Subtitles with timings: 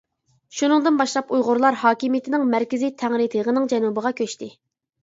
[0.59, 4.53] شۇنىڭدىن باشلاپ ئۇيغۇرلار ھاكىمىيىتىنىڭ مەركىزى تەڭرى تېغىنىڭ جەنۇبىغا كۆچتى.